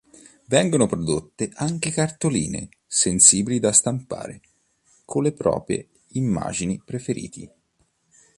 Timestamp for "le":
5.21-5.31